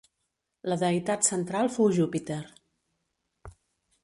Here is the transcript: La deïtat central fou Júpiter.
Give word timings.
La 0.71 0.77
deïtat 0.83 1.29
central 1.29 1.71
fou 1.75 1.93
Júpiter. 2.01 2.41